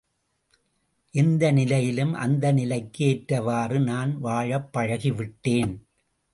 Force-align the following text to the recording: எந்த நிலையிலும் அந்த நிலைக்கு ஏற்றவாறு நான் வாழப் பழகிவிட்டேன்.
எந்த 1.11 1.51
நிலையிலும் 1.51 2.13
அந்த 2.13 2.51
நிலைக்கு 2.51 3.05
ஏற்றவாறு 3.05 3.79
நான் 3.79 4.19
வாழப் 4.19 4.77
பழகிவிட்டேன். 4.77 5.73